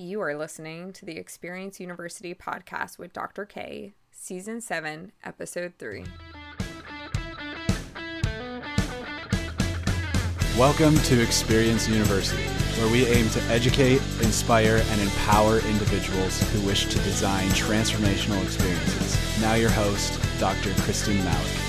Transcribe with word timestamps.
You 0.00 0.22
are 0.22 0.34
listening 0.34 0.94
to 0.94 1.04
the 1.04 1.18
Experience 1.18 1.78
University 1.78 2.34
podcast 2.34 2.98
with 2.98 3.12
Dr. 3.12 3.44
K, 3.44 3.92
Season 4.10 4.62
7, 4.62 5.12
Episode 5.22 5.74
3. 5.78 6.06
Welcome 10.56 10.96
to 11.00 11.22
Experience 11.22 11.86
University, 11.86 12.44
where 12.80 12.90
we 12.90 13.04
aim 13.08 13.28
to 13.28 13.42
educate, 13.42 14.00
inspire, 14.22 14.82
and 14.88 15.02
empower 15.02 15.58
individuals 15.58 16.42
who 16.50 16.66
wish 16.66 16.86
to 16.86 16.98
design 17.00 17.48
transformational 17.50 18.42
experiences. 18.42 19.18
Now, 19.38 19.52
your 19.52 19.68
host, 19.68 20.18
Dr. 20.40 20.70
Kristin 20.80 21.22
Malek. 21.24 21.59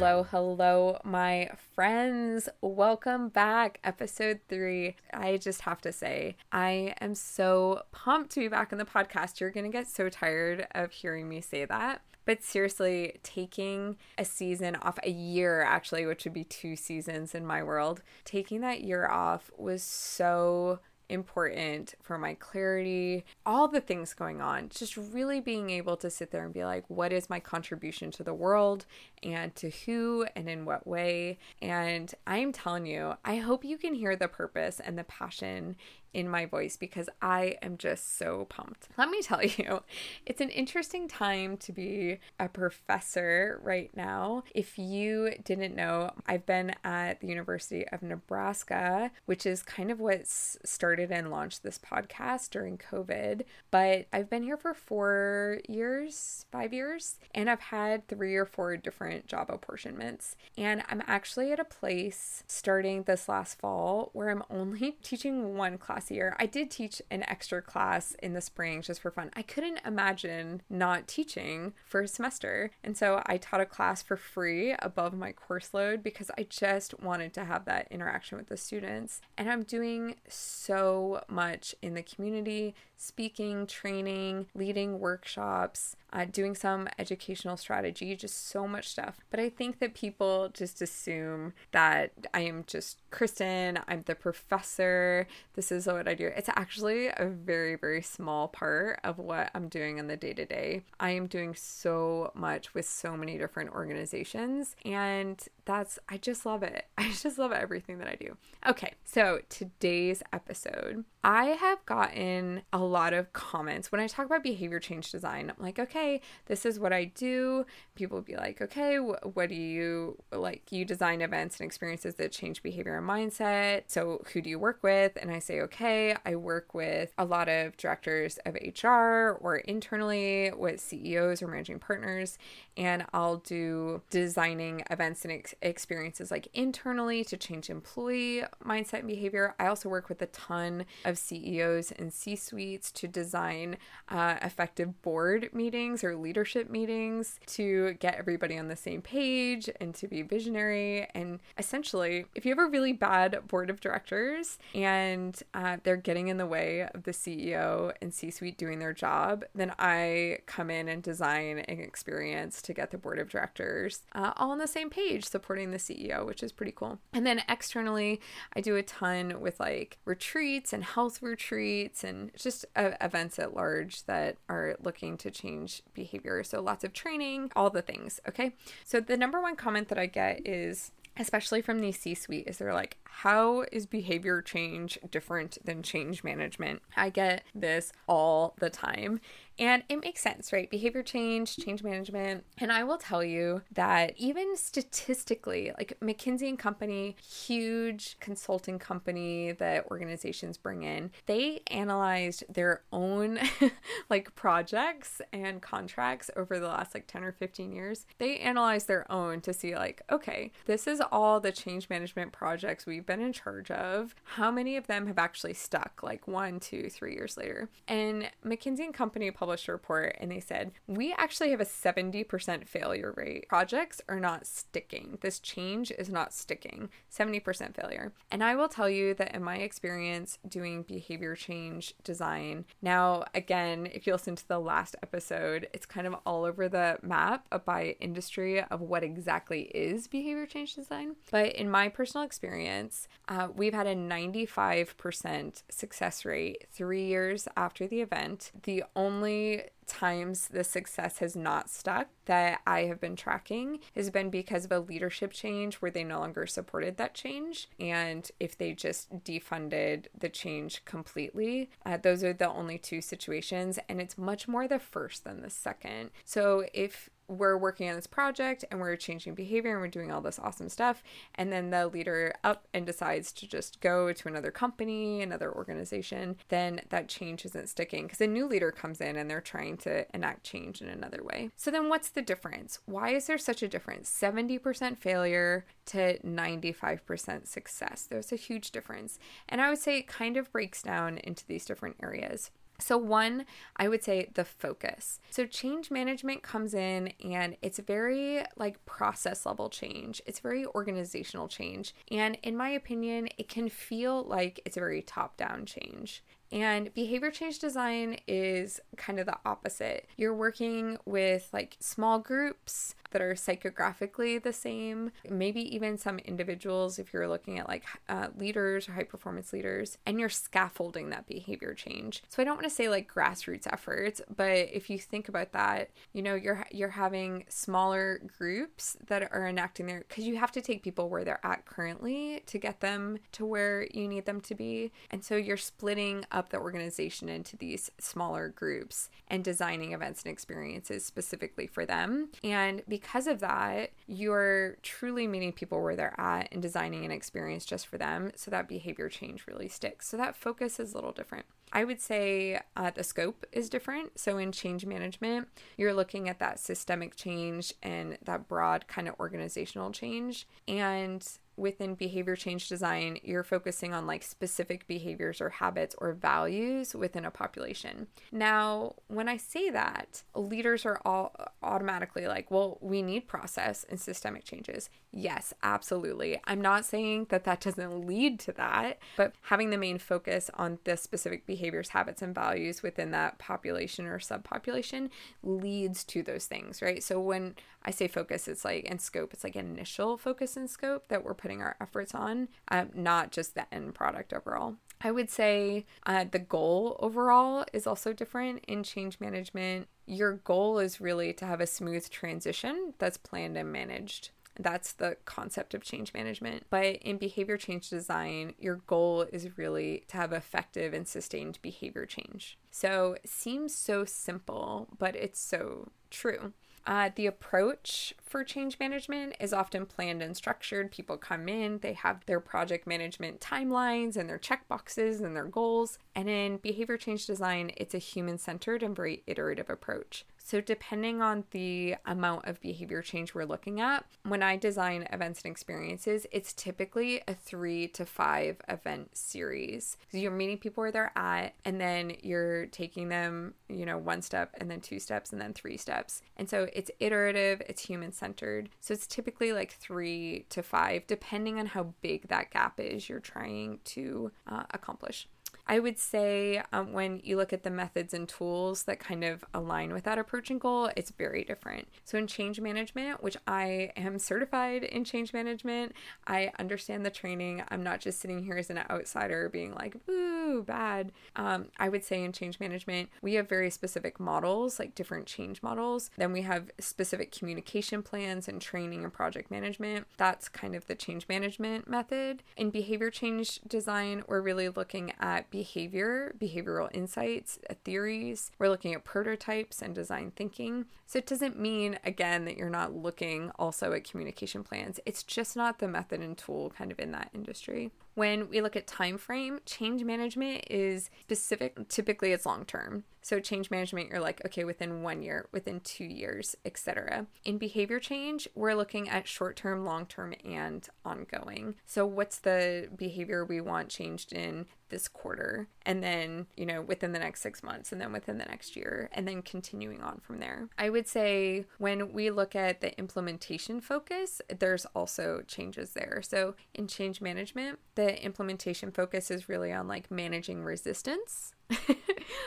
Hello, 0.00 0.22
hello, 0.30 0.98
my 1.04 1.50
friends. 1.74 2.48
Welcome 2.62 3.28
back. 3.28 3.80
Episode 3.84 4.40
three. 4.48 4.96
I 5.12 5.36
just 5.36 5.60
have 5.60 5.82
to 5.82 5.92
say, 5.92 6.36
I 6.50 6.94
am 7.02 7.14
so 7.14 7.82
pumped 7.92 8.30
to 8.30 8.40
be 8.40 8.48
back 8.48 8.72
on 8.72 8.78
the 8.78 8.86
podcast. 8.86 9.40
You're 9.40 9.50
going 9.50 9.70
to 9.70 9.78
get 9.78 9.88
so 9.88 10.08
tired 10.08 10.66
of 10.74 10.90
hearing 10.90 11.28
me 11.28 11.42
say 11.42 11.66
that. 11.66 12.00
But 12.24 12.42
seriously, 12.42 13.18
taking 13.22 13.98
a 14.16 14.24
season 14.24 14.74
off, 14.76 14.98
a 15.04 15.10
year 15.10 15.60
actually, 15.60 16.06
which 16.06 16.24
would 16.24 16.32
be 16.32 16.44
two 16.44 16.76
seasons 16.76 17.34
in 17.34 17.44
my 17.44 17.62
world, 17.62 18.00
taking 18.24 18.62
that 18.62 18.82
year 18.82 19.06
off 19.06 19.50
was 19.58 19.82
so 19.82 20.80
important 21.10 21.94
for 22.00 22.16
my 22.16 22.34
clarity, 22.34 23.24
all 23.44 23.68
the 23.68 23.80
things 23.80 24.14
going 24.14 24.40
on. 24.40 24.68
Just 24.68 24.96
really 24.96 25.40
being 25.40 25.70
able 25.70 25.96
to 25.98 26.10
sit 26.10 26.30
there 26.30 26.44
and 26.44 26.54
be 26.54 26.64
like, 26.64 26.84
what 26.88 27.12
is 27.12 27.28
my 27.28 27.40
contribution 27.40 28.10
to 28.12 28.22
the 28.22 28.32
world 28.32 28.86
and 29.22 29.54
to 29.56 29.70
who 29.70 30.26
and 30.36 30.48
in 30.48 30.64
what 30.64 30.86
way? 30.86 31.38
And 31.60 32.14
I'm 32.26 32.52
telling 32.52 32.86
you, 32.86 33.14
I 33.24 33.36
hope 33.36 33.64
you 33.64 33.76
can 33.76 33.94
hear 33.94 34.16
the 34.16 34.28
purpose 34.28 34.80
and 34.80 34.96
the 34.96 35.04
passion 35.04 35.76
in 36.12 36.28
my 36.28 36.46
voice 36.46 36.76
because 36.76 37.08
I 37.20 37.56
am 37.62 37.76
just 37.76 38.18
so 38.18 38.46
pumped. 38.48 38.88
Let 38.96 39.10
me 39.10 39.22
tell 39.22 39.44
you, 39.44 39.82
it's 40.26 40.40
an 40.40 40.50
interesting 40.50 41.08
time 41.08 41.56
to 41.58 41.72
be 41.72 42.18
a 42.38 42.48
professor 42.48 43.60
right 43.62 43.90
now. 43.96 44.44
If 44.54 44.78
you 44.78 45.32
didn't 45.44 45.74
know, 45.74 46.12
I've 46.26 46.46
been 46.46 46.74
at 46.84 47.20
the 47.20 47.28
University 47.28 47.86
of 47.88 48.02
Nebraska, 48.02 49.10
which 49.26 49.46
is 49.46 49.62
kind 49.62 49.90
of 49.90 50.00
what 50.00 50.26
started 50.26 51.10
and 51.10 51.30
launched 51.30 51.62
this 51.62 51.78
podcast 51.78 52.50
during 52.50 52.78
COVID. 52.78 53.42
But 53.70 54.06
I've 54.12 54.30
been 54.30 54.42
here 54.42 54.56
for 54.56 54.74
four 54.74 55.60
years, 55.68 56.46
five 56.50 56.72
years, 56.72 57.16
and 57.34 57.48
I've 57.48 57.60
had 57.60 58.08
three 58.08 58.36
or 58.36 58.44
four 58.44 58.76
different 58.76 59.26
job 59.26 59.50
apportionments. 59.50 60.36
And 60.56 60.82
I'm 60.88 61.02
actually 61.06 61.52
at 61.52 61.60
a 61.60 61.64
place 61.64 62.44
starting 62.46 63.04
this 63.04 63.28
last 63.28 63.58
fall 63.58 64.10
where 64.12 64.30
I'm 64.30 64.42
only 64.50 64.92
teaching 65.02 65.56
one 65.56 65.78
class 65.78 65.99
class 66.00 66.10
year. 66.10 66.36
I 66.38 66.46
did 66.46 66.70
teach 66.70 67.02
an 67.10 67.24
extra 67.28 67.60
class 67.60 68.14
in 68.22 68.32
the 68.32 68.40
spring 68.40 68.82
just 68.82 69.00
for 69.00 69.10
fun. 69.10 69.30
I 69.34 69.42
couldn't 69.42 69.80
imagine 69.84 70.62
not 70.70 71.06
teaching 71.06 71.74
for 71.84 72.00
a 72.00 72.08
semester. 72.08 72.70
And 72.82 72.96
so 72.96 73.22
I 73.26 73.36
taught 73.36 73.60
a 73.60 73.66
class 73.66 74.02
for 74.02 74.16
free 74.16 74.74
above 74.78 75.12
my 75.12 75.32
course 75.32 75.74
load 75.74 76.02
because 76.02 76.30
I 76.38 76.46
just 76.48 77.00
wanted 77.00 77.34
to 77.34 77.44
have 77.44 77.64
that 77.66 77.88
interaction 77.90 78.38
with 78.38 78.48
the 78.48 78.56
students. 78.56 79.20
And 79.36 79.50
I'm 79.50 79.62
doing 79.62 80.16
so 80.28 81.22
much 81.28 81.74
in 81.82 81.94
the 81.94 82.02
community, 82.02 82.74
speaking, 83.00 83.66
training, 83.66 84.46
leading 84.54 85.00
workshops, 85.00 85.96
uh, 86.12 86.26
doing 86.30 86.54
some 86.54 86.86
educational 86.98 87.56
strategy, 87.56 88.14
just 88.14 88.48
so 88.48 88.68
much 88.68 88.88
stuff. 88.88 89.16
But 89.30 89.40
I 89.40 89.48
think 89.48 89.78
that 89.78 89.94
people 89.94 90.50
just 90.52 90.82
assume 90.82 91.54
that 91.72 92.12
I 92.34 92.40
am 92.40 92.64
just 92.66 92.98
Kristin, 93.10 93.82
I'm 93.88 94.02
the 94.04 94.14
professor, 94.14 95.26
this 95.54 95.72
is 95.72 95.86
what 95.86 96.08
I 96.08 96.14
do. 96.14 96.30
It's 96.36 96.50
actually 96.50 97.08
a 97.08 97.26
very, 97.26 97.74
very 97.74 98.02
small 98.02 98.48
part 98.48 99.00
of 99.02 99.18
what 99.18 99.50
I'm 99.54 99.68
doing 99.68 99.96
in 99.96 100.06
the 100.06 100.16
day 100.16 100.34
to 100.34 100.44
day. 100.44 100.82
I 100.98 101.10
am 101.10 101.26
doing 101.26 101.54
so 101.54 102.32
much 102.34 102.74
with 102.74 102.86
so 102.86 103.16
many 103.16 103.38
different 103.38 103.70
organizations, 103.70 104.76
and 104.84 105.42
that's, 105.64 105.98
I 106.08 106.18
just 106.18 106.44
love 106.44 106.62
it. 106.62 106.84
I 106.98 107.10
just 107.12 107.38
love 107.38 107.52
everything 107.52 107.98
that 107.98 108.08
I 108.08 108.16
do. 108.16 108.36
Okay, 108.68 108.92
so 109.04 109.40
today's 109.48 110.22
episode, 110.34 111.04
I 111.22 111.46
have 111.46 111.84
gotten 111.84 112.62
a 112.72 112.78
lot 112.78 113.12
of 113.12 113.32
comments 113.34 113.92
when 113.92 114.00
I 114.00 114.06
talk 114.06 114.24
about 114.24 114.42
behavior 114.42 114.80
change 114.80 115.12
design. 115.12 115.50
I'm 115.50 115.62
like, 115.62 115.78
okay, 115.78 116.22
this 116.46 116.64
is 116.64 116.78
what 116.78 116.94
I 116.94 117.04
do. 117.04 117.66
People 117.94 118.22
be 118.22 118.36
like, 118.36 118.62
okay, 118.62 118.96
wh- 118.96 119.36
what 119.36 119.50
do 119.50 119.54
you 119.54 120.16
like? 120.32 120.72
You 120.72 120.86
design 120.86 121.20
events 121.20 121.60
and 121.60 121.66
experiences 121.66 122.14
that 122.14 122.32
change 122.32 122.62
behavior 122.62 122.96
and 122.96 123.06
mindset. 123.06 123.82
So 123.88 124.22
who 124.32 124.40
do 124.40 124.48
you 124.48 124.58
work 124.58 124.78
with? 124.82 125.18
And 125.20 125.30
I 125.30 125.40
say, 125.40 125.60
okay, 125.60 126.16
I 126.24 126.36
work 126.36 126.72
with 126.72 127.12
a 127.18 127.26
lot 127.26 127.50
of 127.50 127.76
directors 127.76 128.38
of 128.46 128.54
HR 128.54 129.36
or 129.40 129.56
internally 129.66 130.52
with 130.56 130.80
CEOs 130.80 131.42
or 131.42 131.48
managing 131.48 131.80
partners. 131.80 132.38
And 132.78 133.04
I'll 133.12 133.36
do 133.36 134.00
designing 134.08 134.84
events 134.90 135.24
and 135.26 135.32
ex- 135.32 135.54
experiences 135.60 136.30
like 136.30 136.48
internally 136.54 137.24
to 137.24 137.36
change 137.36 137.68
employee 137.68 138.44
mindset 138.64 139.00
and 139.00 139.08
behavior. 139.08 139.54
I 139.60 139.66
also 139.66 139.90
work 139.90 140.08
with 140.08 140.22
a 140.22 140.26
ton 140.26 140.86
of 141.04 141.09
CEOs 141.18 141.92
and 141.92 142.12
C 142.12 142.36
suites 142.36 142.90
to 142.92 143.08
design 143.08 143.76
uh, 144.08 144.36
effective 144.42 145.00
board 145.02 145.50
meetings 145.52 146.02
or 146.02 146.16
leadership 146.16 146.70
meetings 146.70 147.38
to 147.46 147.94
get 147.94 148.16
everybody 148.16 148.58
on 148.58 148.68
the 148.68 148.76
same 148.76 149.02
page 149.02 149.68
and 149.80 149.94
to 149.94 150.08
be 150.08 150.22
visionary. 150.22 151.06
And 151.14 151.40
essentially, 151.58 152.26
if 152.34 152.44
you 152.44 152.50
have 152.50 152.64
a 152.64 152.70
really 152.70 152.92
bad 152.92 153.46
board 153.48 153.70
of 153.70 153.80
directors 153.80 154.58
and 154.74 155.40
uh, 155.54 155.78
they're 155.82 155.96
getting 155.96 156.28
in 156.28 156.36
the 156.36 156.46
way 156.46 156.88
of 156.94 157.04
the 157.04 157.12
CEO 157.12 157.92
and 158.00 158.12
C 158.12 158.30
suite 158.30 158.58
doing 158.58 158.78
their 158.78 158.92
job, 158.92 159.44
then 159.54 159.72
I 159.78 160.38
come 160.46 160.70
in 160.70 160.88
and 160.88 161.02
design 161.02 161.58
an 161.58 161.80
experience 161.80 162.62
to 162.62 162.72
get 162.72 162.90
the 162.90 162.98
board 162.98 163.18
of 163.18 163.28
directors 163.28 164.02
uh, 164.14 164.32
all 164.36 164.50
on 164.50 164.58
the 164.58 164.66
same 164.66 164.90
page 164.90 165.24
supporting 165.24 165.70
the 165.70 165.78
CEO, 165.78 166.26
which 166.26 166.42
is 166.42 166.52
pretty 166.52 166.72
cool. 166.72 166.98
And 167.12 167.26
then 167.26 167.42
externally, 167.48 168.20
I 168.54 168.60
do 168.60 168.76
a 168.76 168.82
ton 168.82 169.40
with 169.40 169.60
like 169.60 169.98
retreats 170.04 170.72
and 170.72 170.84
health 171.00 171.22
retreats 171.22 172.04
and 172.04 172.30
just 172.36 172.66
uh, 172.76 172.90
events 173.00 173.38
at 173.38 173.54
large 173.54 174.04
that 174.04 174.36
are 174.50 174.76
looking 174.82 175.16
to 175.16 175.30
change 175.30 175.82
behavior. 175.94 176.44
So 176.44 176.60
lots 176.60 176.84
of 176.84 176.92
training, 176.92 177.50
all 177.56 177.70
the 177.70 177.80
things. 177.80 178.20
Okay. 178.28 178.52
So 178.84 179.00
the 179.00 179.16
number 179.16 179.40
one 179.40 179.56
comment 179.56 179.88
that 179.88 179.98
I 179.98 180.04
get 180.04 180.46
is, 180.46 180.92
especially 181.16 181.62
from 181.62 181.78
the 181.78 181.90
C 181.90 182.14
suite, 182.14 182.46
is 182.46 182.58
they're 182.58 182.74
like, 182.74 182.98
how 183.04 183.64
is 183.72 183.86
behavior 183.86 184.42
change 184.42 184.98
different 185.10 185.56
than 185.64 185.82
change 185.82 186.22
management? 186.22 186.82
I 186.94 187.08
get 187.08 187.44
this 187.54 187.92
all 188.06 188.54
the 188.58 188.68
time. 188.68 189.20
And 189.60 189.82
it 189.90 190.00
makes 190.02 190.22
sense, 190.22 190.54
right? 190.54 190.70
Behavior 190.70 191.02
change, 191.02 191.58
change 191.58 191.82
management. 191.82 192.44
And 192.56 192.72
I 192.72 192.82
will 192.82 192.96
tell 192.96 193.22
you 193.22 193.60
that 193.72 194.14
even 194.16 194.56
statistically, 194.56 195.70
like 195.76 195.98
McKinsey 196.00 196.48
and 196.48 196.58
Company, 196.58 197.14
huge 197.22 198.16
consulting 198.20 198.78
company 198.78 199.52
that 199.52 199.84
organizations 199.90 200.56
bring 200.56 200.82
in, 200.82 201.10
they 201.26 201.60
analyzed 201.66 202.44
their 202.48 202.80
own 202.90 203.38
like 204.10 204.34
projects 204.34 205.20
and 205.30 205.60
contracts 205.60 206.30
over 206.36 206.58
the 206.58 206.66
last 206.66 206.94
like 206.94 207.06
10 207.06 207.22
or 207.22 207.32
15 207.32 207.70
years. 207.70 208.06
They 208.16 208.38
analyzed 208.38 208.88
their 208.88 209.10
own 209.12 209.42
to 209.42 209.52
see 209.52 209.74
like, 209.74 210.00
okay, 210.10 210.52
this 210.64 210.86
is 210.86 211.02
all 211.12 211.38
the 211.38 211.52
change 211.52 211.90
management 211.90 212.32
projects 212.32 212.86
we've 212.86 213.04
been 213.04 213.20
in 213.20 213.34
charge 213.34 213.70
of. 213.70 214.14
How 214.24 214.50
many 214.50 214.76
of 214.76 214.86
them 214.86 215.06
have 215.06 215.18
actually 215.18 215.54
stuck 215.54 216.00
like 216.02 216.26
one, 216.26 216.60
two, 216.60 216.88
three 216.88 217.12
years 217.12 217.36
later? 217.36 217.68
And 217.86 218.30
McKinsey 218.42 218.80
and 218.80 218.94
Company 218.94 219.30
published 219.30 219.49
published 219.50 219.66
a 219.66 219.72
report 219.72 220.16
and 220.20 220.30
they 220.30 220.38
said, 220.38 220.70
We 220.86 221.12
actually 221.18 221.50
have 221.50 221.60
a 221.60 221.64
70% 221.64 222.68
failure 222.68 223.12
rate. 223.16 223.48
Projects 223.48 224.00
are 224.08 224.20
not 224.20 224.46
sticking. 224.46 225.18
This 225.22 225.40
change 225.40 225.90
is 225.98 226.08
not 226.08 226.32
sticking. 226.32 226.88
70% 227.12 227.74
failure. 227.74 228.12
And 228.30 228.44
I 228.44 228.54
will 228.54 228.68
tell 228.68 228.88
you 228.88 229.12
that 229.14 229.34
in 229.34 229.42
my 229.42 229.56
experience 229.56 230.38
doing 230.48 230.84
behavior 230.84 231.34
change 231.34 231.94
design, 232.04 232.64
now, 232.80 233.24
again, 233.34 233.88
if 233.92 234.06
you 234.06 234.12
listen 234.12 234.36
to 234.36 234.46
the 234.46 234.60
last 234.60 234.94
episode, 235.02 235.66
it's 235.72 235.84
kind 235.84 236.06
of 236.06 236.14
all 236.24 236.44
over 236.44 236.68
the 236.68 236.98
map 237.02 237.48
by 237.64 237.96
industry 237.98 238.62
of 238.62 238.80
what 238.80 239.02
exactly 239.02 239.62
is 239.62 240.06
behavior 240.06 240.46
change 240.46 240.76
design. 240.76 241.16
But 241.32 241.54
in 241.56 241.68
my 241.68 241.88
personal 241.88 242.24
experience, 242.24 243.08
uh, 243.26 243.48
we've 243.52 243.74
had 243.74 243.88
a 243.88 243.96
95% 243.96 245.62
success 245.68 246.24
rate 246.24 246.66
three 246.70 247.06
years 247.06 247.48
after 247.56 247.88
the 247.88 248.00
event. 248.00 248.52
The 248.62 248.84
only 248.94 249.29
family 249.30 249.70
times 249.90 250.48
the 250.48 250.62
success 250.62 251.18
has 251.18 251.34
not 251.34 251.68
stuck 251.68 252.06
that 252.26 252.60
I 252.64 252.82
have 252.84 253.00
been 253.00 253.16
tracking 253.16 253.80
has 253.96 254.08
been 254.08 254.30
because 254.30 254.64
of 254.64 254.70
a 254.70 254.78
leadership 254.78 255.32
change 255.32 255.76
where 255.76 255.90
they 255.90 256.04
no 256.04 256.20
longer 256.20 256.46
supported 256.46 256.96
that 256.96 257.12
change. 257.12 257.68
And 257.80 258.30
if 258.38 258.56
they 258.56 258.72
just 258.72 259.24
defunded 259.24 260.06
the 260.16 260.28
change 260.28 260.84
completely, 260.84 261.70
uh, 261.84 261.96
those 261.96 262.22
are 262.22 262.32
the 262.32 262.48
only 262.48 262.78
two 262.78 263.00
situations. 263.00 263.80
And 263.88 264.00
it's 264.00 264.16
much 264.16 264.46
more 264.46 264.68
the 264.68 264.78
first 264.78 265.24
than 265.24 265.42
the 265.42 265.50
second. 265.50 266.10
So 266.24 266.64
if 266.72 267.10
we're 267.30 267.56
working 267.56 267.88
on 267.88 267.96
this 267.96 268.06
project 268.06 268.64
and 268.70 268.80
we're 268.80 268.96
changing 268.96 269.34
behavior 269.34 269.72
and 269.72 269.80
we're 269.80 269.88
doing 269.88 270.10
all 270.10 270.20
this 270.20 270.38
awesome 270.38 270.68
stuff. 270.68 271.02
And 271.36 271.52
then 271.52 271.70
the 271.70 271.86
leader 271.86 272.34
up 272.42 272.66
and 272.74 272.84
decides 272.84 273.32
to 273.34 273.46
just 273.46 273.80
go 273.80 274.12
to 274.12 274.28
another 274.28 274.50
company, 274.50 275.22
another 275.22 275.52
organization, 275.52 276.36
then 276.48 276.80
that 276.88 277.08
change 277.08 277.44
isn't 277.44 277.68
sticking 277.68 278.06
because 278.06 278.20
a 278.20 278.26
new 278.26 278.46
leader 278.46 278.72
comes 278.72 279.00
in 279.00 279.16
and 279.16 279.30
they're 279.30 279.40
trying 279.40 279.76
to 279.80 280.06
enact 280.14 280.44
change 280.44 280.80
in 280.80 280.88
another 280.88 281.22
way. 281.22 281.50
So 281.56 281.70
then 281.70 281.88
what's 281.88 282.10
the 282.10 282.22
difference? 282.22 282.78
Why 282.86 283.10
is 283.10 283.26
there 283.26 283.38
such 283.38 283.62
a 283.62 283.68
difference? 283.68 284.10
70% 284.10 284.98
failure 284.98 285.64
to 285.86 286.18
95% 286.18 287.46
success. 287.46 288.06
There's 288.08 288.32
a 288.32 288.36
huge 288.36 288.70
difference. 288.70 289.18
And 289.48 289.60
I 289.60 289.68
would 289.68 289.78
say 289.78 289.98
it 289.98 290.06
kind 290.06 290.36
of 290.36 290.52
breaks 290.52 290.82
down 290.82 291.18
into 291.18 291.46
these 291.46 291.64
different 291.64 291.96
areas. 292.02 292.50
So, 292.80 292.96
one, 292.96 293.46
I 293.76 293.88
would 293.88 294.02
say 294.02 294.30
the 294.34 294.44
focus. 294.44 295.20
So, 295.30 295.46
change 295.46 295.90
management 295.90 296.42
comes 296.42 296.74
in 296.74 297.12
and 297.24 297.56
it's 297.62 297.78
very 297.78 298.44
like 298.56 298.84
process 298.86 299.46
level 299.46 299.68
change, 299.68 300.22
it's 300.26 300.40
very 300.40 300.66
organizational 300.66 301.48
change. 301.48 301.94
And 302.10 302.38
in 302.42 302.56
my 302.56 302.70
opinion, 302.70 303.28
it 303.38 303.48
can 303.48 303.68
feel 303.68 304.24
like 304.24 304.60
it's 304.64 304.76
a 304.76 304.80
very 304.80 305.02
top 305.02 305.36
down 305.36 305.66
change. 305.66 306.22
And 306.52 306.92
behavior 306.94 307.30
change 307.30 307.60
design 307.60 308.18
is 308.26 308.80
kind 308.96 309.20
of 309.20 309.26
the 309.26 309.38
opposite. 309.46 310.08
You're 310.16 310.34
working 310.34 310.98
with 311.04 311.48
like 311.52 311.76
small 311.78 312.18
groups 312.18 312.96
that 313.10 313.22
are 313.22 313.34
psychographically 313.34 314.42
the 314.42 314.52
same, 314.52 315.10
maybe 315.28 315.62
even 315.74 315.98
some 315.98 316.18
individuals 316.20 316.98
if 316.98 317.12
you're 317.12 317.28
looking 317.28 317.58
at 317.58 317.68
like 317.68 317.84
uh, 318.08 318.28
leaders 318.36 318.88
or 318.88 318.92
high 318.92 319.02
performance 319.02 319.52
leaders, 319.52 319.98
and 320.06 320.18
you're 320.18 320.28
scaffolding 320.28 321.10
that 321.10 321.26
behavior 321.26 321.74
change. 321.74 322.22
So 322.28 322.40
I 322.40 322.44
don't 322.44 322.56
want 322.56 322.68
to 322.68 322.74
say 322.74 322.88
like 322.88 323.12
grassroots 323.12 323.66
efforts, 323.72 324.20
but 324.34 324.68
if 324.72 324.88
you 324.88 324.98
think 324.98 325.28
about 325.28 325.52
that, 325.52 325.90
you 326.12 326.22
know, 326.22 326.34
you're 326.34 326.64
you're 326.70 326.88
having 326.90 327.44
smaller 327.48 328.20
groups 328.38 328.96
that 329.08 329.28
are 329.32 329.46
enacting 329.46 329.86
their 329.86 330.04
because 330.08 330.24
you 330.24 330.36
have 330.36 330.52
to 330.52 330.60
take 330.60 330.82
people 330.82 331.08
where 331.08 331.24
they're 331.24 331.44
at 331.44 331.66
currently 331.66 332.42
to 332.46 332.58
get 332.58 332.80
them 332.80 333.18
to 333.32 333.44
where 333.44 333.86
you 333.92 334.08
need 334.08 334.26
them 334.26 334.40
to 334.42 334.54
be, 334.54 334.92
and 335.10 335.24
so 335.24 335.36
you're 335.36 335.56
splitting 335.56 336.24
up 336.30 336.50
the 336.50 336.58
organization 336.58 337.28
into 337.28 337.56
these 337.56 337.90
smaller 337.98 338.48
groups 338.48 339.10
and 339.28 339.44
designing 339.44 339.92
events 339.92 340.22
and 340.22 340.32
experiences 340.32 341.04
specifically 341.04 341.66
for 341.66 341.84
them. 341.84 342.28
And 342.44 342.82
because 342.88 342.99
because 343.00 343.26
of 343.26 343.40
that, 343.40 343.90
you're 344.06 344.76
truly 344.82 345.26
meeting 345.26 345.52
people 345.52 345.82
where 345.82 345.96
they're 345.96 346.18
at 346.20 346.48
and 346.52 346.60
designing 346.60 347.04
an 347.04 347.10
experience 347.10 347.64
just 347.64 347.86
for 347.86 347.98
them 347.98 348.32
so 348.34 348.50
that 348.50 348.68
behavior 348.68 349.08
change 349.08 349.46
really 349.46 349.68
sticks. 349.68 350.08
So 350.08 350.16
that 350.16 350.36
focus 350.36 350.78
is 350.78 350.92
a 350.92 350.96
little 350.96 351.12
different. 351.12 351.46
I 351.72 351.84
would 351.84 352.00
say 352.00 352.60
uh, 352.76 352.90
the 352.90 353.04
scope 353.04 353.46
is 353.52 353.68
different. 353.68 354.18
So, 354.18 354.38
in 354.38 354.50
change 354.50 354.84
management, 354.84 355.48
you're 355.76 355.94
looking 355.94 356.28
at 356.28 356.40
that 356.40 356.58
systemic 356.58 357.14
change 357.14 357.72
and 357.80 358.18
that 358.24 358.48
broad 358.48 358.88
kind 358.88 359.06
of 359.06 359.14
organizational 359.20 359.92
change. 359.92 360.48
And 360.66 361.24
within 361.60 361.94
behavior 361.94 362.34
change 362.34 362.68
design, 362.68 363.18
you're 363.22 363.44
focusing 363.44 363.92
on 363.92 364.06
like 364.06 364.22
specific 364.22 364.86
behaviors 364.86 365.40
or 365.40 365.50
habits 365.50 365.94
or 365.98 366.12
values 366.12 366.94
within 366.94 367.24
a 367.24 367.30
population. 367.30 368.06
Now, 368.32 368.94
when 369.08 369.28
I 369.28 369.36
say 369.36 369.70
that, 369.70 370.22
leaders 370.34 370.86
are 370.86 371.00
all 371.04 371.36
automatically 371.62 372.26
like, 372.26 372.50
well, 372.50 372.78
we 372.80 373.02
need 373.02 373.28
process 373.28 373.84
and 373.88 374.00
systemic 374.00 374.44
changes. 374.44 374.88
Yes, 375.12 375.52
absolutely. 375.64 376.40
I'm 376.44 376.60
not 376.60 376.84
saying 376.84 377.26
that 377.30 377.42
that 377.42 377.60
doesn't 377.60 378.06
lead 378.06 378.38
to 378.40 378.52
that, 378.52 379.00
but 379.16 379.34
having 379.42 379.70
the 379.70 379.76
main 379.76 379.98
focus 379.98 380.50
on 380.54 380.78
the 380.84 380.96
specific 380.96 381.46
behaviors, 381.46 381.88
habits, 381.88 382.22
and 382.22 382.32
values 382.32 382.82
within 382.84 383.10
that 383.10 383.38
population 383.38 384.06
or 384.06 384.20
subpopulation 384.20 385.10
leads 385.42 386.04
to 386.04 386.22
those 386.22 386.46
things, 386.46 386.80
right? 386.80 387.02
So 387.02 387.18
when 387.18 387.56
I 387.84 387.90
say 387.90 388.06
focus, 388.06 388.46
it's 388.46 388.64
like, 388.64 388.86
and 388.88 389.00
scope, 389.00 389.32
it's 389.32 389.42
like 389.42 389.56
initial 389.56 390.16
focus 390.16 390.56
and 390.56 390.70
scope 390.70 391.08
that 391.08 391.24
we're 391.24 391.34
putting 391.34 391.60
our 391.60 391.76
efforts 391.80 392.14
on, 392.14 392.46
um, 392.68 392.90
not 392.94 393.32
just 393.32 393.56
the 393.56 393.72
end 393.74 393.94
product 393.94 394.32
overall. 394.32 394.76
I 395.00 395.10
would 395.10 395.30
say 395.30 395.86
uh, 396.06 396.26
the 396.30 396.38
goal 396.38 396.96
overall 397.00 397.64
is 397.72 397.86
also 397.86 398.12
different 398.12 398.64
in 398.68 398.84
change 398.84 399.18
management. 399.18 399.88
Your 400.06 400.34
goal 400.34 400.78
is 400.78 401.00
really 401.00 401.32
to 401.34 401.46
have 401.46 401.60
a 401.60 401.66
smooth 401.66 402.08
transition 402.10 402.94
that's 402.98 403.16
planned 403.16 403.56
and 403.56 403.72
managed. 403.72 404.30
That's 404.62 404.92
the 404.92 405.16
concept 405.24 405.74
of 405.74 405.82
change 405.82 406.12
management. 406.12 406.64
But 406.70 406.96
in 406.96 407.18
behavior 407.18 407.56
change 407.56 407.88
design, 407.88 408.54
your 408.58 408.76
goal 408.86 409.22
is 409.32 409.56
really 409.56 410.04
to 410.08 410.16
have 410.16 410.32
effective 410.32 410.92
and 410.92 411.06
sustained 411.08 411.58
behavior 411.62 412.06
change. 412.06 412.58
So, 412.70 413.16
it 413.22 413.28
seems 413.28 413.74
so 413.74 414.04
simple, 414.04 414.88
but 414.98 415.16
it's 415.16 415.40
so 415.40 415.88
true. 416.10 416.52
Uh, 416.86 417.10
the 417.14 417.26
approach 417.26 418.14
for 418.24 418.42
change 418.42 418.78
management 418.80 419.36
is 419.38 419.52
often 419.52 419.84
planned 419.84 420.22
and 420.22 420.36
structured. 420.36 420.90
People 420.90 421.16
come 421.16 421.48
in, 421.48 421.78
they 421.78 421.92
have 421.92 422.24
their 422.26 422.40
project 422.40 422.86
management 422.86 423.40
timelines 423.40 424.16
and 424.16 424.28
their 424.28 424.38
checkboxes 424.38 425.22
and 425.22 425.36
their 425.36 425.44
goals. 425.44 425.98
And 426.14 426.28
in 426.28 426.56
behavior 426.56 426.96
change 426.96 427.26
design, 427.26 427.70
it's 427.76 427.94
a 427.94 427.98
human 427.98 428.38
centered 428.38 428.82
and 428.82 428.96
very 428.96 429.22
iterative 429.26 429.68
approach. 429.68 430.24
So, 430.50 430.60
depending 430.60 431.22
on 431.22 431.44
the 431.52 431.94
amount 432.06 432.48
of 432.48 432.60
behavior 432.60 433.02
change 433.02 433.36
we're 433.36 433.44
looking 433.44 433.80
at, 433.80 434.04
when 434.24 434.42
I 434.42 434.56
design 434.56 435.06
events 435.12 435.42
and 435.44 435.50
experiences, 435.52 436.26
it's 436.32 436.52
typically 436.52 437.22
a 437.28 437.34
three 437.34 437.86
to 437.86 438.04
five 438.04 438.60
event 438.66 439.16
series. 439.16 439.96
So, 440.10 440.18
you're 440.18 440.32
meeting 440.32 440.58
people 440.58 440.82
where 440.82 440.90
they're 440.90 441.12
at, 441.14 441.54
and 441.64 441.80
then 441.80 442.16
you're 442.24 442.66
taking 442.66 443.10
them, 443.10 443.54
you 443.68 443.86
know, 443.86 443.96
one 443.96 444.22
step, 444.22 444.52
and 444.58 444.68
then 444.68 444.80
two 444.80 444.98
steps, 444.98 445.30
and 445.30 445.40
then 445.40 445.54
three 445.54 445.76
steps. 445.76 446.20
And 446.36 446.50
so, 446.50 446.66
it's 446.72 446.90
iterative, 446.98 447.62
it's 447.68 447.82
human 447.82 448.10
centered. 448.10 448.70
So, 448.80 448.92
it's 448.92 449.06
typically 449.06 449.52
like 449.52 449.70
three 449.74 450.46
to 450.48 450.64
five, 450.64 451.06
depending 451.06 451.60
on 451.60 451.66
how 451.66 451.94
big 452.02 452.26
that 452.26 452.50
gap 452.50 452.80
is 452.80 453.08
you're 453.08 453.20
trying 453.20 453.78
to 453.84 454.32
uh, 454.48 454.64
accomplish. 454.72 455.28
I 455.70 455.78
would 455.78 456.00
say 456.00 456.60
um, 456.72 456.92
when 456.92 457.20
you 457.22 457.36
look 457.36 457.52
at 457.52 457.62
the 457.62 457.70
methods 457.70 458.12
and 458.12 458.28
tools 458.28 458.82
that 458.82 458.98
kind 458.98 459.22
of 459.22 459.44
align 459.54 459.92
with 459.92 460.02
that 460.02 460.18
approach 460.18 460.50
and 460.50 460.60
goal, 460.60 460.90
it's 460.96 461.12
very 461.12 461.44
different. 461.44 461.86
So, 462.04 462.18
in 462.18 462.26
change 462.26 462.60
management, 462.60 463.22
which 463.22 463.36
I 463.46 463.92
am 463.96 464.18
certified 464.18 464.82
in 464.82 465.04
change 465.04 465.32
management, 465.32 465.92
I 466.26 466.50
understand 466.58 467.06
the 467.06 467.10
training. 467.10 467.62
I'm 467.68 467.84
not 467.84 468.00
just 468.00 468.18
sitting 468.20 468.42
here 468.42 468.56
as 468.56 468.68
an 468.68 468.80
outsider 468.90 469.48
being 469.48 469.72
like, 469.72 469.94
ooh, 470.08 470.64
bad. 470.64 471.12
Um, 471.36 471.66
I 471.78 471.88
would 471.88 472.02
say 472.02 472.24
in 472.24 472.32
change 472.32 472.58
management, 472.58 473.08
we 473.22 473.34
have 473.34 473.48
very 473.48 473.70
specific 473.70 474.18
models, 474.18 474.80
like 474.80 474.96
different 474.96 475.26
change 475.26 475.62
models. 475.62 476.10
Then 476.16 476.32
we 476.32 476.42
have 476.42 476.72
specific 476.80 477.30
communication 477.30 478.02
plans 478.02 478.48
and 478.48 478.60
training 478.60 479.04
and 479.04 479.12
project 479.12 479.52
management. 479.52 480.08
That's 480.16 480.48
kind 480.48 480.74
of 480.74 480.88
the 480.88 480.96
change 480.96 481.28
management 481.28 481.88
method. 481.88 482.42
In 482.56 482.70
behavior 482.70 483.10
change 483.10 483.60
design, 483.68 484.24
we're 484.26 484.40
really 484.40 484.68
looking 484.68 485.12
at 485.20 485.48
behavior, 485.48 485.59
behavioral 485.60 486.88
insights, 486.92 487.58
uh, 487.68 487.74
theories. 487.84 488.50
We're 488.58 488.68
looking 488.68 488.94
at 488.94 489.04
prototypes 489.04 489.82
and 489.82 489.94
design 489.94 490.32
thinking. 490.34 490.86
So 491.06 491.18
it 491.18 491.26
doesn't 491.26 491.58
mean, 491.58 491.98
again, 492.04 492.44
that 492.44 492.56
you're 492.56 492.70
not 492.70 492.94
looking 492.94 493.50
also 493.58 493.92
at 493.92 494.08
communication 494.08 494.64
plans. 494.64 495.00
It's 495.06 495.22
just 495.22 495.56
not 495.56 495.78
the 495.78 495.88
method 495.88 496.20
and 496.20 496.36
tool 496.36 496.70
kind 496.70 496.92
of 496.92 496.98
in 496.98 497.12
that 497.12 497.30
industry. 497.34 497.90
When 498.14 498.48
we 498.48 498.60
look 498.60 498.76
at 498.76 498.86
time 498.86 499.18
frame, 499.18 499.60
change 499.64 500.02
management 500.04 500.64
is 500.70 501.10
specific. 501.22 501.88
Typically, 501.88 502.32
it's 502.32 502.46
long 502.46 502.64
term. 502.64 503.04
So 503.22 503.38
change 503.38 503.70
management, 503.70 504.08
you're 504.08 504.20
like, 504.20 504.44
okay, 504.46 504.64
within 504.64 505.02
one 505.02 505.22
year, 505.22 505.46
within 505.52 505.80
two 505.80 506.04
years, 506.04 506.56
etc. 506.64 507.26
In 507.44 507.58
behavior 507.58 508.00
change, 508.00 508.48
we're 508.54 508.74
looking 508.74 509.08
at 509.08 509.28
short 509.28 509.56
term, 509.56 509.84
long 509.84 510.06
term, 510.06 510.34
and 510.44 510.88
ongoing. 511.04 511.74
So 511.86 512.06
what's 512.06 512.38
the 512.38 512.88
behavior 512.96 513.44
we 513.44 513.60
want 513.60 513.88
changed 513.88 514.32
in 514.32 514.66
this 514.88 515.06
quarter, 515.06 515.68
and 515.86 516.02
then 516.02 516.46
you 516.56 516.66
know 516.66 516.82
within 516.82 517.12
the 517.12 517.18
next 517.18 517.42
six 517.42 517.62
months, 517.62 517.92
and 517.92 518.00
then 518.00 518.12
within 518.12 518.38
the 518.38 518.44
next 518.44 518.74
year, 518.74 519.08
and 519.12 519.28
then 519.28 519.42
continuing 519.42 520.02
on 520.02 520.18
from 520.18 520.40
there. 520.40 520.68
I 520.76 520.90
would 520.90 521.06
say 521.06 521.66
when 521.78 522.12
we 522.12 522.30
look 522.30 522.56
at 522.56 522.80
the 522.80 522.98
implementation 522.98 523.80
focus, 523.80 524.42
there's 524.58 524.86
also 524.86 525.42
changes 525.46 525.92
there. 525.92 526.22
So 526.22 526.54
in 526.74 526.88
change 526.88 527.20
management, 527.20 527.78
the 528.00 528.24
implementation 528.24 528.90
focus 528.90 529.30
is 529.30 529.46
really 529.46 529.72
on 529.72 529.86
like 529.86 530.10
managing 530.10 530.64
resistance. 530.64 531.52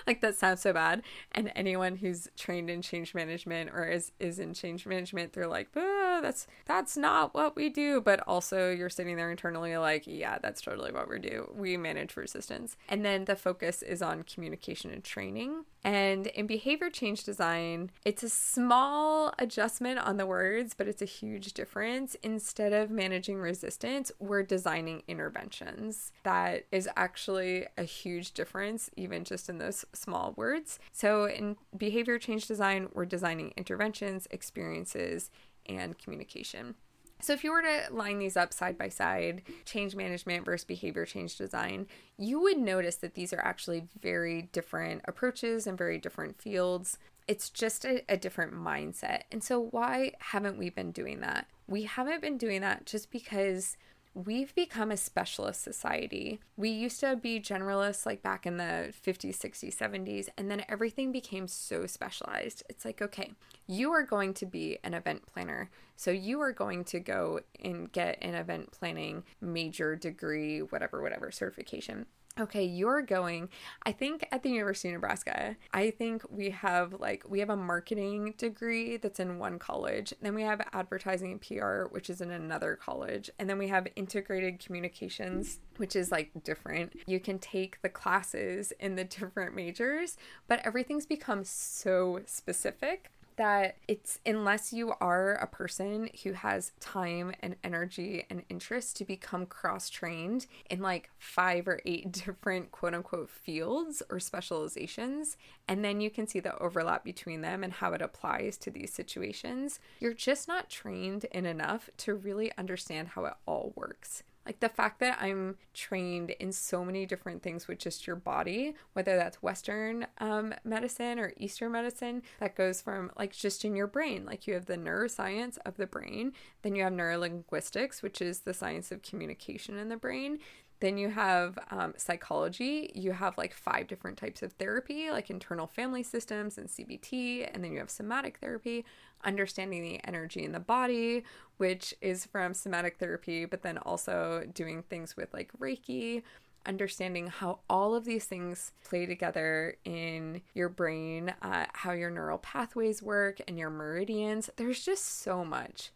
Like 0.08 0.22
that 0.22 0.36
sounds 0.36 0.62
so 0.62 0.74
bad. 0.74 1.02
And 1.32 1.52
anyone 1.56 1.98
who's 1.98 2.28
trained 2.38 2.70
in 2.70 2.82
change 2.82 3.14
management 3.14 3.70
or 3.74 3.86
is 3.86 4.12
is 4.20 4.40
in 4.40 4.54
change 4.54 4.86
management 4.86 5.34
they're 5.34 5.48
like 5.48 5.70
oh, 5.76 6.20
that's 6.22 6.48
that's 6.66 6.98
not 6.98 7.34
what 7.34 7.56
we 7.56 7.70
do. 7.70 8.02
But 8.02 8.22
also 8.22 8.72
you're 8.72 8.90
sitting 8.90 9.16
there 9.16 9.32
internally 9.32 9.76
like 9.78 10.04
yeah 10.06 10.38
that's 10.42 10.62
totally 10.62 10.92
what 10.92 11.10
we 11.10 11.20
do. 11.20 11.52
We 11.56 11.78
manage 11.78 12.18
resistance. 12.18 12.76
And 12.90 13.06
then 13.06 13.26
the 13.26 13.36
focus 13.36 13.82
is 13.82 14.02
on 14.02 14.24
communication 14.24 14.92
and 14.92 15.04
training 15.04 15.66
And 15.84 16.28
in 16.28 16.48
behavior 16.48 16.90
change 16.90 17.24
design, 17.24 17.92
it's 18.06 18.24
a 18.24 18.30
small 18.30 19.34
adjustment 19.38 20.00
on 20.00 20.18
the 20.18 20.26
words, 20.26 20.74
but 20.74 20.88
it's 20.88 21.02
a 21.02 21.06
huge 21.06 21.54
difference. 21.54 22.16
Instead 22.24 22.72
of 22.72 22.90
managing 22.90 23.38
resistance, 23.38 24.12
we're 24.20 24.44
designing 24.44 25.04
interventions. 25.08 26.12
That 26.24 26.66
is 26.72 26.88
actually 26.96 27.68
a 27.78 27.84
huge 27.84 28.32
difference, 28.32 28.90
even 28.96 29.26
just 29.26 29.50
in 29.50 29.58
those 29.58 29.84
small 29.94 30.34
words. 30.38 30.80
So 30.94 31.26
in 31.26 31.58
behavior 31.76 32.18
change 32.18 32.48
design, 32.48 32.88
we're 32.94 33.06
designing 33.06 33.54
interventions, 33.58 34.28
experiences, 34.32 35.32
and 35.68 35.98
communication. 35.98 36.76
So, 37.24 37.32
if 37.32 37.42
you 37.46 37.52
were 37.52 37.62
to 37.62 37.84
line 37.90 38.20
these 38.20 38.36
up 38.36 38.52
side 38.52 38.78
by 38.78 38.90
side, 38.90 39.44
change 39.64 39.96
management 39.96 40.44
versus 40.44 40.66
behavior 40.66 41.06
change 41.06 41.38
design, 41.38 41.88
you 42.18 42.42
would 42.42 42.58
notice 42.58 42.98
that 42.98 43.14
these 43.14 43.32
are 43.32 43.40
actually 43.40 43.88
very 44.02 44.50
different 44.52 45.04
approaches 45.06 45.66
and 45.66 45.78
very 45.78 45.98
different 45.98 46.42
fields. 46.42 46.98
It's 47.26 47.50
just 47.50 47.86
a, 47.86 48.04
a, 48.10 48.18
different 48.18 48.54
mindset. 48.54 49.22
And 49.32 49.42
so, 49.42 49.58
why 49.58 50.12
haven't 50.20 50.58
we 50.58 50.70
been 50.70 50.92
doing 50.92 51.22
that? 51.22 51.48
We 51.66 51.84
haven't 51.84 52.20
been 52.20 52.38
doing 52.38 52.60
that 52.60 52.86
just 52.86 53.10
because 53.10 53.78
we've 54.14 54.54
become 54.54 54.92
a 54.92 54.98
specialist 54.98 55.64
society. 55.64 56.40
We 56.56 56.70
used 56.70 57.00
to 57.00 57.16
be 57.16 57.40
generalists 57.40 58.06
like 58.06 58.22
back 58.22 58.46
in 58.46 58.58
the 58.58 58.94
50s, 59.06 59.38
60s, 59.38 59.76
70s, 59.76 60.30
and 60.38 60.50
then 60.52 60.64
everything 60.70 61.12
became 61.12 61.48
so 61.48 61.86
specialized. 61.88 62.64
It's 62.70 62.86
like, 62.86 63.02
okay, 63.02 63.34
you 63.68 63.92
are 63.92 64.04
going 64.04 64.34
to 64.36 64.46
be 64.46 64.78
an 64.84 64.94
event 64.94 65.26
planner. 65.26 65.70
So 65.96 66.12
you 66.12 66.42
are 66.42 66.52
going 66.52 66.84
to 66.86 67.00
go 67.00 67.40
and 67.64 67.92
get 67.92 68.18
an 68.22 68.36
event 68.36 68.72
planning 68.72 69.24
major 69.42 69.96
degree, 69.96 70.60
whatever, 70.60 71.02
whatever 71.02 71.32
certification 71.32 72.06
okay 72.40 72.64
you're 72.64 73.02
going 73.02 73.48
i 73.86 73.92
think 73.92 74.28
at 74.32 74.42
the 74.42 74.50
university 74.50 74.90
of 74.90 74.94
nebraska 74.94 75.56
i 75.74 75.92
think 75.92 76.24
we 76.30 76.50
have 76.50 76.94
like 77.00 77.24
we 77.30 77.40
have 77.40 77.50
a 77.50 77.56
marketing 77.56 78.34
degree 78.38 78.98
that's 78.98 79.20
in 79.20 79.38
one 79.38 79.60
college 79.60 80.14
then 80.22 80.34
we 80.34 80.42
have 80.42 80.62
advertising 80.74 81.32
and 81.32 81.42
pr 81.42 81.84
which 81.92 82.10
is 82.10 82.22
in 82.22 82.32
another 82.32 82.76
college 82.76 83.30
and 83.38 83.50
then 83.50 83.58
we 83.58 83.68
have 83.68 83.88
integrated 83.96 84.60
communications 84.60 85.60
which 85.78 85.96
is 85.96 86.12
like 86.12 86.32
different. 86.44 86.94
You 87.08 87.20
can 87.20 87.40
take 87.40 87.82
the 87.82 87.90
classes 87.90 88.74
in 88.80 88.96
the 88.96 89.04
different 89.04 89.56
majors 89.56 90.18
but 90.48 90.66
everything's 90.66 91.06
become 91.06 91.44
so 91.44 92.20
specific 92.26 93.12
that 93.38 93.78
it's 93.88 94.20
unless 94.26 94.74
you 94.74 94.94
are 95.00 95.34
a 95.36 95.48
person 95.48 96.10
who 96.24 96.34
has 96.34 96.72
time 96.80 97.34
and 97.40 97.56
energy 97.64 98.26
and 98.30 98.44
interest 98.50 98.98
to 98.98 99.06
become 99.06 99.46
cross 99.46 99.90
trained 99.90 100.48
in 100.70 100.80
like 100.80 101.10
five 101.18 101.68
or 101.68 101.80
eight 101.86 102.12
different 102.26 102.72
quote 102.72 102.94
unquote 102.94 103.30
fields 103.30 104.04
or 104.10 104.20
specializations, 104.20 105.38
and 105.68 105.84
then 105.84 106.02
you 106.02 106.10
can 106.10 106.28
see 106.28 106.40
the 106.40 106.58
overlap 106.60 107.04
between 107.04 107.42
them 107.42 107.64
and 107.64 107.74
how 107.74 107.94
it 107.94 108.02
applies 108.02 108.58
to 108.58 108.72
these 108.72 108.94
situations, 108.94 109.80
you're 110.00 110.14
just 110.14 110.48
not 110.48 110.70
trained 110.70 111.26
in 111.26 111.46
enough 111.46 111.90
to 111.98 112.14
really 112.14 112.52
understand 112.58 113.10
how 113.10 113.26
it 113.26 113.34
all 113.46 113.74
works. 113.76 114.24
Like 114.46 114.60
the 114.60 114.70
fact 114.70 115.00
that 115.00 115.18
I'm 115.22 115.56
trained 115.74 116.32
in 116.32 116.52
so 116.52 116.84
many 116.84 117.06
different 117.06 117.42
things 117.42 117.68
with 117.68 117.80
just 117.80 118.06
your 118.06 118.16
body, 118.16 118.76
whether 118.94 119.16
that's 119.16 119.42
Western 119.42 120.08
um, 120.18 120.54
medicine 120.64 121.20
or 121.20 121.34
Eastern 121.38 121.72
medicine, 121.72 122.24
that 122.40 122.56
goes 122.56 122.82
from 122.82 123.12
like 123.18 123.34
just 123.34 123.64
in 123.64 123.76
your 123.76 123.88
brain. 123.88 124.26
Like 124.26 124.46
you 124.46 124.54
have 124.54 124.66
the 124.66 124.78
neuroscience 124.78 125.58
of 125.66 125.78
the 125.78 125.88
brain, 125.88 126.34
then 126.62 126.76
you 126.76 126.84
have 126.84 126.94
neurolinguistics, 126.94 128.02
which 128.02 128.22
is 128.22 128.42
the 128.42 128.54
science 128.54 128.92
of 128.92 129.02
communication 129.02 129.78
in 129.78 129.90
the 129.90 129.98
brain. 129.98 130.40
Then 130.84 130.98
you 130.98 131.12
have 131.12 131.58
um, 131.72 131.94
psychology. 131.96 132.92
You 132.94 133.14
have 133.14 133.38
like 133.38 133.54
five 133.54 133.88
different 133.88 134.18
types 134.18 134.44
of 134.44 134.52
therapy, 134.52 135.10
like 135.10 135.30
internal 135.30 135.66
family 135.66 136.04
systems 136.04 136.58
and 136.58 136.68
CBT. 136.68 137.50
And 137.54 137.64
then 137.64 137.72
you 137.72 137.80
have 137.80 137.90
somatic 137.90 138.40
therapy, 138.40 138.84
understanding 139.24 139.82
the 139.82 140.06
energy 140.06 140.44
in 140.44 140.52
the 140.52 140.60
body, 140.60 141.24
which 141.56 141.94
is 142.02 142.26
from 142.26 142.54
somatic 142.54 142.98
therapy, 142.98 143.46
but 143.46 143.62
then 143.62 143.78
also 143.78 144.44
doing 144.54 144.84
things 144.84 145.16
with 145.16 145.34
like 145.34 145.54
Reiki, 145.58 146.22
understanding 146.66 147.28
how 147.28 147.60
all 147.70 147.96
of 147.96 148.04
these 148.04 148.26
things 148.26 148.74
play 148.84 149.06
together 149.06 149.78
in 149.86 150.42
your 150.54 150.68
brain, 150.68 151.34
uh, 151.42 151.66
how 151.72 151.94
your 151.94 152.12
neural 152.12 152.40
pathways 152.40 153.02
work, 153.02 153.40
and 153.48 153.58
your 153.58 153.70
meridians. 153.70 154.50
There's 154.58 154.84
just 154.84 155.22
so 155.24 155.46
much. 155.46 155.92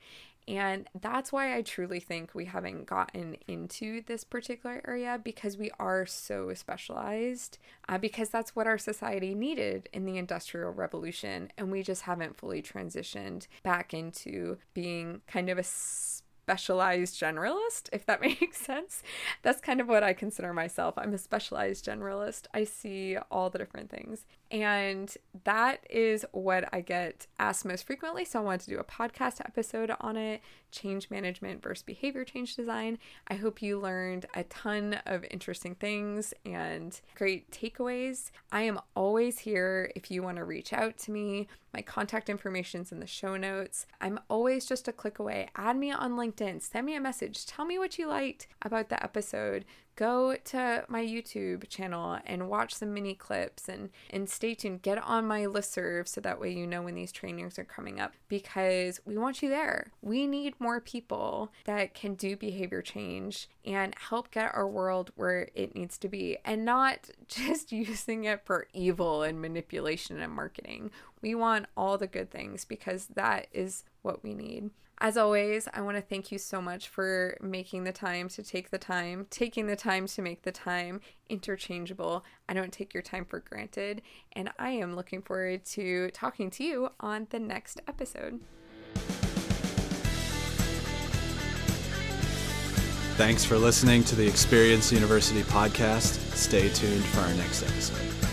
And 0.47 0.87
that's 0.99 1.31
why 1.31 1.55
I 1.55 1.61
truly 1.61 1.99
think 1.99 2.33
we 2.33 2.45
haven't 2.45 2.85
gotten 2.85 3.35
into 3.47 4.01
this 4.03 4.23
particular 4.23 4.81
area 4.87 5.19
because 5.21 5.57
we 5.57 5.71
are 5.77 6.05
so 6.05 6.53
specialized, 6.53 7.57
uh, 7.89 7.97
because 7.97 8.29
that's 8.29 8.55
what 8.55 8.65
our 8.65 8.77
society 8.77 9.35
needed 9.35 9.89
in 9.91 10.05
the 10.05 10.17
Industrial 10.17 10.71
Revolution. 10.71 11.51
And 11.57 11.69
we 11.69 11.83
just 11.83 12.03
haven't 12.03 12.37
fully 12.37 12.61
transitioned 12.61 13.47
back 13.61 13.93
into 13.93 14.57
being 14.73 15.21
kind 15.27 15.49
of 15.49 15.57
a 15.57 15.63
specialized 16.47 17.19
generalist, 17.19 17.89
if 17.91 18.05
that 18.05 18.21
makes 18.21 18.57
sense. 18.57 19.03
That's 19.41 19.59
kind 19.59 19.81
of 19.81 19.89
what 19.89 20.01
I 20.03 20.13
consider 20.13 20.53
myself. 20.53 20.93
I'm 20.97 21.13
a 21.13 21.17
specialized 21.17 21.85
generalist. 21.85 22.45
I 22.53 22.63
see 22.63 23.17
all 23.29 23.49
the 23.49 23.59
different 23.59 23.89
things. 23.89 24.23
And 24.51 25.13
that 25.43 25.85
is 25.89 26.25
what 26.31 26.69
I 26.73 26.81
get 26.81 27.27
asked 27.39 27.65
most 27.65 27.85
frequently. 27.85 28.25
So 28.25 28.39
I 28.39 28.43
wanted 28.43 28.61
to 28.61 28.69
do 28.69 28.79
a 28.79 28.83
podcast 28.83 29.39
episode 29.41 29.91
on 29.99 30.17
it 30.17 30.41
change 30.71 31.09
management 31.09 31.61
versus 31.61 31.83
behavior 31.83 32.23
change 32.23 32.55
design. 32.55 32.97
I 33.27 33.35
hope 33.35 33.61
you 33.61 33.79
learned 33.79 34.25
a 34.35 34.43
ton 34.43 34.99
of 35.05 35.25
interesting 35.31 35.75
things 35.75 36.33
and 36.45 36.99
great 37.15 37.51
takeaways. 37.51 38.31
I 38.51 38.61
am 38.61 38.79
always 38.95 39.39
here 39.39 39.91
if 39.95 40.11
you 40.11 40.23
want 40.23 40.37
to 40.37 40.43
reach 40.43 40.73
out 40.73 40.97
to 40.99 41.11
me. 41.11 41.47
My 41.73 41.81
contact 41.81 42.29
information 42.29 42.81
is 42.81 42.91
in 42.91 42.99
the 42.99 43.07
show 43.07 43.37
notes. 43.37 43.85
I'm 44.01 44.19
always 44.29 44.65
just 44.65 44.87
a 44.87 44.93
click 44.93 45.19
away. 45.19 45.49
Add 45.55 45.77
me 45.77 45.91
on 45.91 46.13
LinkedIn, 46.13 46.61
send 46.61 46.85
me 46.85 46.95
a 46.95 47.01
message, 47.01 47.45
tell 47.45 47.65
me 47.65 47.77
what 47.77 47.97
you 47.97 48.07
liked 48.07 48.47
about 48.61 48.89
the 48.89 49.01
episode 49.03 49.65
go 49.97 50.35
to 50.45 50.85
my 50.87 51.03
YouTube 51.03 51.67
channel 51.67 52.19
and 52.25 52.47
watch 52.47 52.73
some 52.73 52.93
mini 52.93 53.15
clips 53.15 53.67
and, 53.67 53.89
and 54.09 54.29
stay 54.29 54.53
tuned. 54.53 54.83
Get 54.83 55.03
on 55.03 55.25
my 55.25 55.41
listserv 55.41 56.07
so 56.07 56.21
that 56.21 56.39
way 56.39 56.53
you 56.53 56.65
know 56.65 56.83
when 56.83 56.95
these 56.95 57.11
trainings 57.11 57.59
are 57.59 57.65
coming 57.65 57.99
up 57.99 58.13
because 58.29 59.01
we 59.05 59.17
want 59.17 59.41
you 59.41 59.49
there. 59.49 59.87
We 60.01 60.27
need 60.27 60.53
more 60.59 60.79
people 60.79 61.51
that 61.65 61.93
can 61.93 62.13
do 62.13 62.37
behavior 62.37 62.81
change 62.81 63.49
and 63.65 63.93
help 64.09 64.31
get 64.31 64.53
our 64.53 64.67
world 64.67 65.11
where 65.15 65.49
it 65.55 65.75
needs 65.75 65.97
to 65.97 66.07
be 66.07 66.37
and 66.45 66.63
not 66.63 67.09
just 67.27 67.71
using 67.71 68.23
it 68.23 68.45
for 68.45 68.67
evil 68.73 69.23
and 69.23 69.41
manipulation 69.41 70.21
and 70.21 70.31
marketing. 70.31 70.91
We 71.21 71.33
want 71.33 71.65
all 71.75 71.97
the 71.97 72.07
good 72.07 72.29
things 72.29 72.63
because 72.63 73.07
that 73.15 73.47
is 73.51 73.83
what 74.03 74.23
we 74.23 74.35
need. 74.35 74.69
As 74.99 75.15
always, 75.15 75.67
I 75.75 75.81
want 75.81 75.95
to 75.97 76.01
thank 76.01 76.31
you 76.31 76.39
so 76.39 76.59
much 76.59 76.87
for 76.87 77.37
making 77.39 77.83
the 77.83 77.91
time 77.91 78.29
to 78.29 78.41
take 78.41 78.71
the 78.71 78.79
time, 78.79 79.27
taking 79.29 79.67
the 79.67 79.75
time 79.75 80.07
to 80.07 80.23
make 80.23 80.41
the 80.41 80.51
time 80.51 81.01
interchangeable. 81.29 82.25
I 82.49 82.55
don't 82.55 82.73
take 82.73 82.95
your 82.95 83.03
time 83.03 83.23
for 83.23 83.39
granted, 83.39 84.01
and 84.33 84.49
I 84.57 84.71
am 84.71 84.95
looking 84.95 85.21
forward 85.21 85.65
to 85.65 86.09
talking 86.11 86.49
to 86.51 86.63
you 86.63 86.89
on 86.99 87.27
the 87.29 87.37
next 87.37 87.79
episode. 87.87 88.39
Thanks 93.17 93.45
for 93.45 93.57
listening 93.57 94.03
to 94.05 94.15
the 94.15 94.27
Experience 94.27 94.91
University 94.91 95.43
podcast. 95.43 96.17
Stay 96.35 96.69
tuned 96.69 97.03
for 97.05 97.21
our 97.21 97.33
next 97.35 97.61
episode. 97.61 98.26